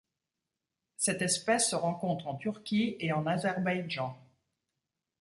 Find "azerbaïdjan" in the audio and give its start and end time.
3.27-4.17